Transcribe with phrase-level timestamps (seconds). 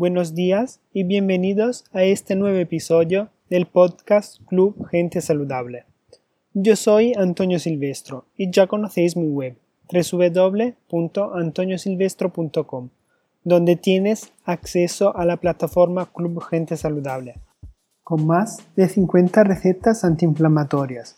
[0.00, 5.84] Buenos días y bienvenidos a este nuevo episodio del podcast Club Gente Saludable.
[6.54, 9.58] Yo soy Antonio Silvestro y ya conocéis mi web
[9.92, 12.88] www.antoniosilvestro.com,
[13.44, 17.34] donde tienes acceso a la plataforma Club Gente Saludable,
[18.02, 21.14] con más de 50 recetas antiinflamatorias,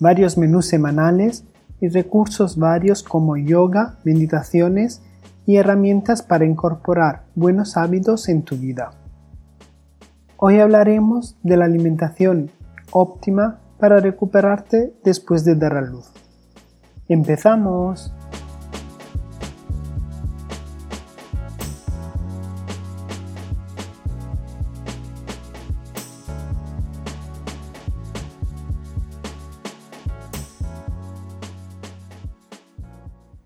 [0.00, 1.44] varios menús semanales
[1.80, 5.02] y recursos varios como yoga, meditaciones
[5.46, 8.92] y herramientas para incorporar buenos hábitos en tu vida.
[10.36, 12.50] Hoy hablaremos de la alimentación
[12.90, 16.10] óptima para recuperarte después de dar a luz.
[17.08, 18.12] ¡Empezamos!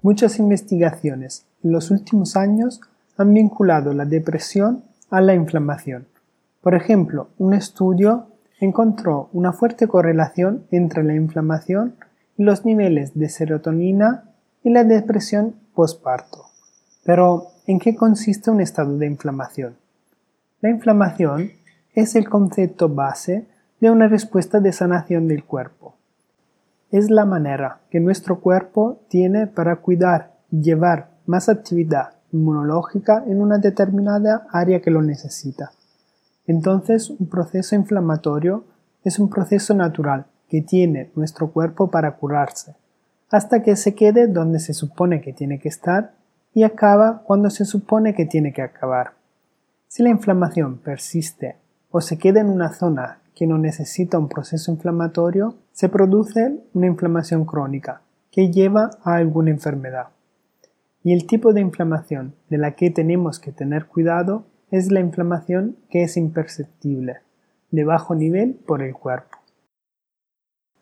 [0.01, 2.81] Muchas investigaciones en los últimos años
[3.17, 6.07] han vinculado la depresión a la inflamación.
[6.61, 8.29] Por ejemplo, un estudio
[8.61, 11.97] encontró una fuerte correlación entre la inflamación
[12.37, 14.31] y los niveles de serotonina
[14.63, 16.47] y la depresión postparto.
[17.05, 19.77] Pero, ¿en qué consiste un estado de inflamación?
[20.61, 21.51] La inflamación
[21.95, 23.49] es el concepto base
[23.81, 25.98] de una respuesta de sanación del cuerpo.
[26.91, 33.43] Es la manera que nuestro cuerpo tiene para cuidar y llevar más actividad inmunológica en
[33.43, 35.73] una determinada área que lo necesita.
[36.47, 38.65] Entonces, un proceso inflamatorio
[39.05, 42.75] es un proceso natural que tiene nuestro cuerpo para curarse,
[43.31, 46.15] hasta que se quede donde se supone que tiene que estar
[46.55, 49.13] y acaba cuando se supone que tiene que acabar.
[49.89, 51.57] Si la inflamación persiste
[51.91, 56.89] o se queda en una zona que no necesita un proceso inflamatorio, se produce una
[56.89, 60.09] inflamación crónica que lleva a alguna enfermedad.
[61.05, 65.77] Y el tipo de inflamación de la que tenemos que tener cuidado es la inflamación
[65.89, 67.19] que es imperceptible,
[67.71, 69.39] de bajo nivel por el cuerpo.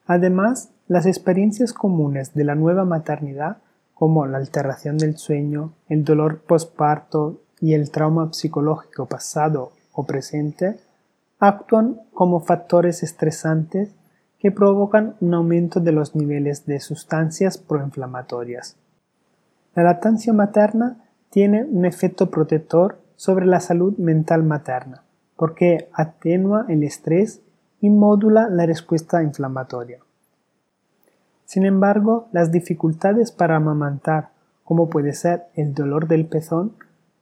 [0.07, 3.59] Además, las experiencias comunes de la nueva maternidad,
[3.93, 10.79] como la alteración del sueño, el dolor postparto y el trauma psicológico pasado o presente,
[11.39, 13.95] actúan como factores estresantes
[14.39, 18.77] que provocan un aumento de los niveles de sustancias proinflamatorias.
[19.75, 20.99] La lactancia materna
[21.31, 25.03] tiene un efecto protector sobre la salud mental materna,
[25.37, 27.41] porque atenúa el estrés
[27.81, 29.99] y módula la respuesta inflamatoria.
[31.45, 34.31] Sin embargo, las dificultades para amamantar,
[34.65, 36.73] como puede ser el dolor del pezón,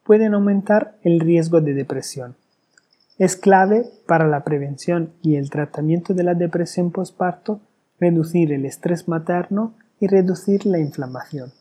[0.03, 2.35] pueden aumentar el riesgo de depresión.
[3.17, 7.61] Es clave para la prevención y el tratamiento de la depresión postparto
[7.97, 11.53] reducir el estrés materno y reducir la inflamación.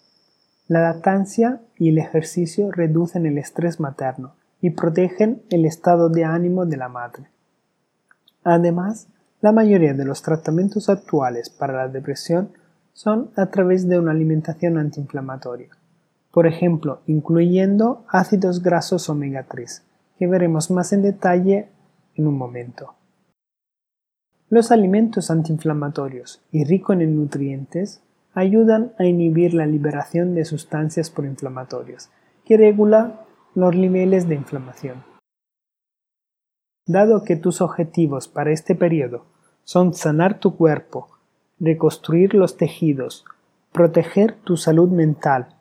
[0.67, 6.67] La lactancia y el ejercicio reducen el estrés materno y protegen el estado de ánimo
[6.67, 7.29] de la madre.
[8.43, 9.07] Además,
[9.41, 12.51] la mayoría de los tratamientos actuales para la depresión
[12.95, 15.69] son a través de una alimentación antiinflamatoria,
[16.33, 19.83] por ejemplo, incluyendo ácidos grasos omega 3,
[20.19, 21.69] que veremos más en detalle
[22.15, 22.95] en un momento.
[24.49, 28.03] Los alimentos antiinflamatorios y ricos en nutrientes
[28.35, 32.11] ayudan a inhibir la liberación de sustancias proinflamatorias,
[32.45, 35.05] que regula los niveles de inflamación.
[36.87, 39.25] Dado que tus objetivos para este periodo
[39.63, 41.09] son sanar tu cuerpo,
[41.59, 43.25] reconstruir los tejidos,
[43.73, 45.57] proteger tu salud mental,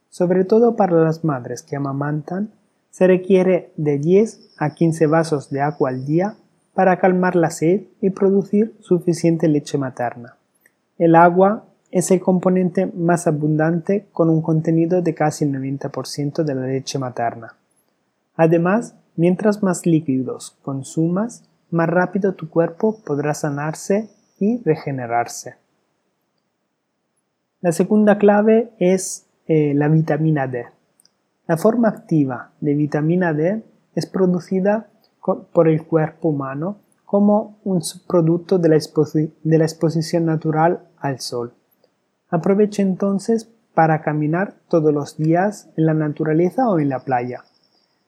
[0.10, 2.52] Sobre todo para las madres que amamantan,
[2.90, 6.36] se requiere de 10 a 15 vasos de agua al día
[6.74, 10.36] para calmar la sed y producir suficiente leche materna.
[10.98, 16.56] El agua es el componente más abundante con un contenido de casi el 90% de
[16.56, 17.56] la leche materna.
[18.36, 24.10] Además, mientras más líquidos consumas, más rápido tu cuerpo podrá sanarse
[24.40, 25.56] y regenerarse.
[27.62, 30.66] La segunda clave es eh, la vitamina D.
[31.48, 33.64] La forma activa de vitamina D
[33.96, 34.90] es producida
[35.54, 41.54] por el cuerpo humano como un subproducto de la, de la exposición natural al sol.
[42.32, 47.44] Aprovecha entonces para caminar todos los días en la naturaleza o en la playa.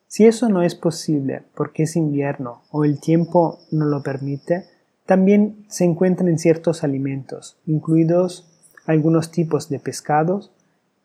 [0.07, 4.65] Si eso no es posible porque es invierno o el tiempo no lo permite,
[5.05, 8.49] también se encuentran en ciertos alimentos, incluidos
[8.85, 10.51] algunos tipos de pescados,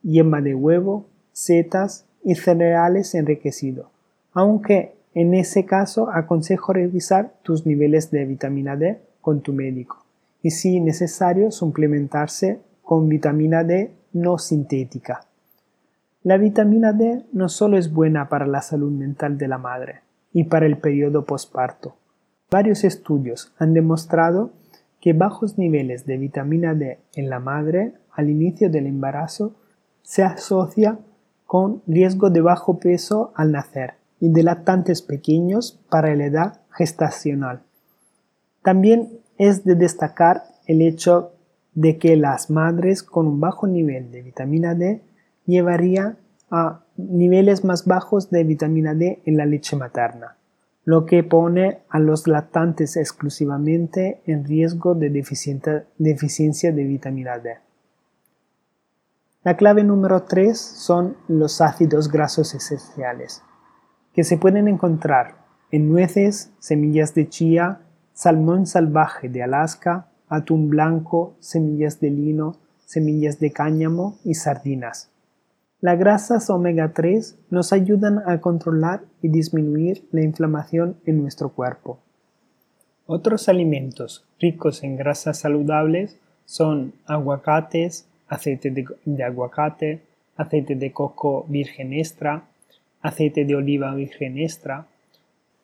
[0.02, 3.88] yema de huevo, setas y cereales enriquecidos,
[4.32, 10.04] aunque en ese caso aconsejo revisar tus niveles de vitamina D con tu médico
[10.42, 15.20] y si necesario suplementarse con vitamina D no sintética.
[16.22, 20.00] La vitamina D no solo es buena para la salud mental de la madre
[20.32, 21.96] y para el periodo posparto.
[22.50, 24.52] Varios estudios han demostrado
[25.02, 29.52] que bajos niveles de vitamina D en la madre al inicio del embarazo
[30.00, 30.98] se asocia
[31.44, 37.60] con riesgo de bajo peso al nacer y de lactantes pequeños para la edad gestacional.
[38.62, 41.32] También es de destacar el hecho
[41.78, 45.00] de que las madres con un bajo nivel de vitamina D
[45.46, 46.16] llevaría
[46.50, 50.36] a niveles más bajos de vitamina D en la leche materna,
[50.84, 57.58] lo que pone a los lactantes exclusivamente en riesgo de deficiencia de vitamina D.
[59.44, 63.44] La clave número 3 son los ácidos grasos esenciales,
[64.12, 65.36] que se pueden encontrar
[65.70, 67.82] en nueces, semillas de chía,
[68.14, 75.10] salmón salvaje de Alaska, atún blanco, semillas de lino, semillas de cáñamo y sardinas.
[75.80, 82.00] Las grasas omega 3 nos ayudan a controlar y disminuir la inflamación en nuestro cuerpo.
[83.06, 90.02] Otros alimentos ricos en grasas saludables son aguacates, aceite de, aguacate,
[90.36, 92.44] aceite de coco virgen extra,
[93.00, 94.86] aceite de oliva virgen extra.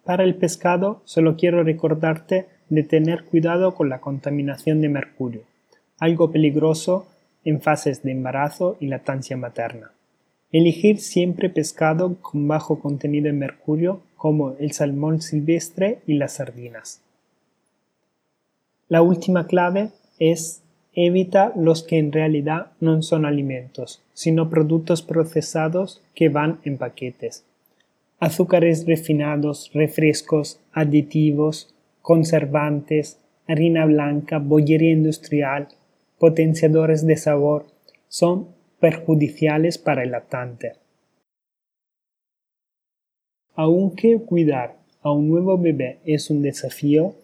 [0.05, 5.43] Para el pescado solo quiero recordarte de tener cuidado con la contaminación de mercurio,
[5.99, 7.07] algo peligroso
[7.45, 9.93] en fases de embarazo y lactancia materna.
[10.53, 17.01] Elegir siempre pescado con bajo contenido de mercurio como el salmón silvestre y las sardinas.
[18.89, 20.63] La última clave es
[20.95, 27.45] evita los que en realidad no son alimentos, sino productos procesados que van en paquetes.
[28.21, 31.74] Azúcares refinados, refrescos, aditivos,
[32.05, 35.69] conservantes, harina blanca, bollería industrial,
[36.19, 37.65] potenciadores de sabor,
[38.09, 38.49] son
[38.79, 40.73] perjudiciales para el lactante.
[43.55, 47.15] Aunque cuidar a un nuevo bebé es un desafío,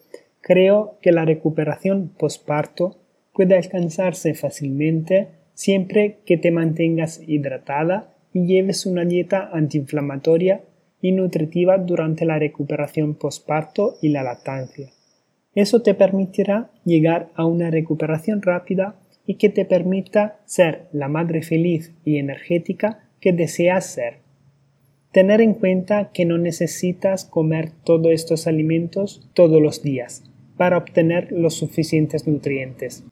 [0.40, 2.96] creo que la recuperación postparto
[3.34, 10.62] puede alcanzarse fácilmente siempre que te mantengas hidratada y lleves una dieta antiinflamatoria
[11.02, 14.90] y nutritiva durante la recuperación postparto y la lactancia.
[15.54, 21.42] Eso te permitirá llegar a una recuperación rápida y que te permita ser la madre
[21.42, 24.18] feliz y energética que deseas ser.
[25.12, 30.22] Tener en cuenta que no necesitas comer todos estos alimentos todos los días
[30.56, 33.04] para obtener los suficientes nutrientes.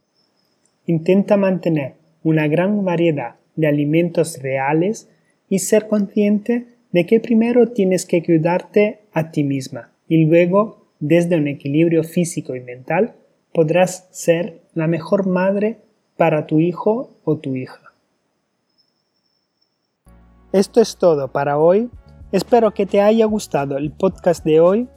[0.87, 5.09] Intenta mantener una gran variedad de alimentos reales
[5.49, 11.37] y ser consciente de que primero tienes que cuidarte a ti misma y luego, desde
[11.37, 13.15] un equilibrio físico y mental,
[13.53, 15.79] podrás ser la mejor madre
[16.17, 17.93] para tu hijo o tu hija.
[20.53, 21.91] Esto es todo para hoy.
[22.33, 24.89] Espero que te haya gustado el podcast de hoy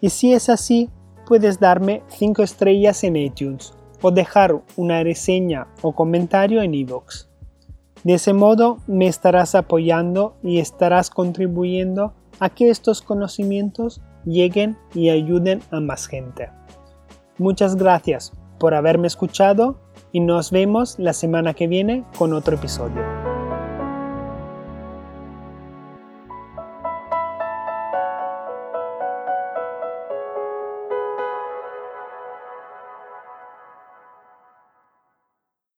[0.00, 0.90] y si es así,
[1.26, 7.26] puedes darme 5 estrellas en iTunes o dejar una reseña o comentario en iVoox.
[8.06, 15.08] De ese modo me estarás apoyando y estarás contribuyendo a que estos conocimientos lleguen y
[15.08, 16.48] ayuden a más gente.
[17.36, 19.80] Muchas gracias por haberme escuchado
[20.12, 23.02] y nos vemos la semana que viene con otro episodio.